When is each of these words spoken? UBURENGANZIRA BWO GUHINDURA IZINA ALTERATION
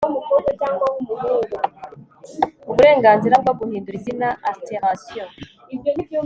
UBURENGANZIRA 2.71 3.35
BWO 3.43 3.53
GUHINDURA 3.59 3.97
IZINA 3.99 4.29
ALTERATION 4.49 5.29